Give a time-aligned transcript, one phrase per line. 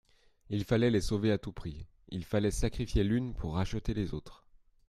[0.49, 4.43] Il fallait les sauver à tout prix; il fallait sacrifier l'une pour racheter les autres.